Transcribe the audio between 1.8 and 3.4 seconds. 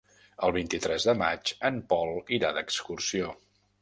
Pol irà d'excursió.